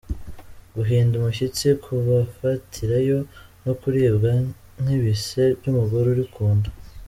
[0.75, 3.17] Guhinda imishyitsi kubafatirayo,
[3.63, 4.31] No kuribwa
[4.81, 6.69] nk’ibise by’umugore uri ku nda.